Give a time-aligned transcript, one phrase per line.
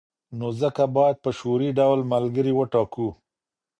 [0.37, 3.07] نو ځکه باید په شعوري ډول ملګري وټاکو.